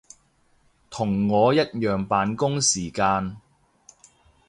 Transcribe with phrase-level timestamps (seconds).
[0.89, 3.37] 同我一樣扮工時間